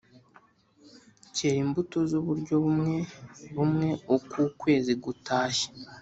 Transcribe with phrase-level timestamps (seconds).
[1.33, 2.97] cyera imbuto z’uburyo bumwe
[3.55, 5.67] bumwe uko ukwezi gutashye.